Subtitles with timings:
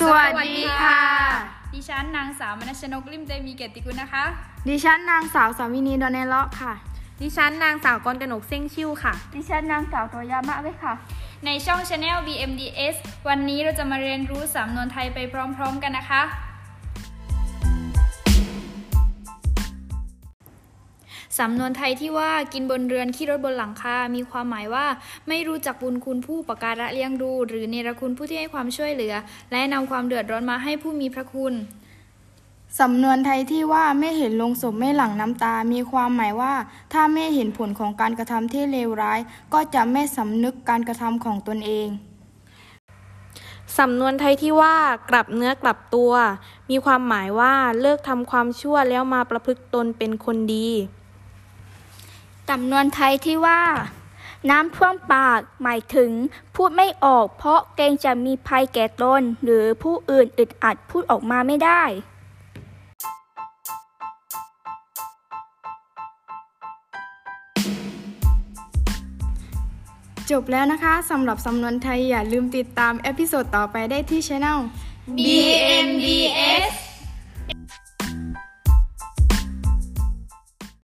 [0.00, 1.02] สวัสดีค่ะ
[1.74, 4.24] ดิฉันนางสาวมนัชนกลิมเตมีเกียรติกุลนะคะ
[4.68, 6.72] ดิฉันนางสาวสาวินีดอนเนเลาะค่ะ
[7.20, 10.92] ดิฉันนางสาวกรกนกเส้งชิ่วค่ะ ดิฉันนางสาวตัวยามะเลยค่ะ
[11.44, 12.96] ในช่อง Channel BMDS
[13.28, 16.22] วันนี้เราจะมาเรียนรู้สำนวนไทยไปพร้อม ๆ กันนะคะ
[21.38, 24.86] สำนวนไทยที่ว่ากินบนเรือนขี้รถบนหลังคา มีความหมายว่า
[25.28, 29.14] ไม่รู้จักบุญคุณผู้ประการะเลี้ยงดู หรือเนรคุณผู้ที่ให้ความช่วยเหลือ
[29.52, 31.54] และนำความเดือดร้อนมาให้ผู้มีพระคุณ
[32.80, 36.54] สำนวนไทยที่ว่าไม่เห็นลงศพไม่หลั่งน้ำตา มีความหมายว่า
[36.92, 39.20] ถ้าไม่เห็นผลของการกระทำที่เลวร้าย
[39.54, 41.88] ก็จะไม่สำนึกการกระทำของตนเอง
[43.78, 44.76] สำนวนไทยที่ว่า
[45.10, 46.12] กลับเนื้อกลับตัว
[46.70, 50.68] มีความหมายว่าเลิกทำความชั่วแล้วมาประพฤติตนเป็นคนดี
[52.48, 53.62] สำนวนไทยที่ว่า
[54.50, 56.10] น้ำท่วมปากหมายถึง
[56.54, 61.82] พูดไม่ออก เพราะเกรงจะมีภัยแก่ตน หรือผู้อื่นอึดอัดพูดออกมาไม่ได้
[70.30, 74.58] จบแล้วนะคะสำหรับสำนวนไทยอย่าลืมติดตามเอพิโซดต่อไปได้ที่ช anel
[75.16, 76.06] BMD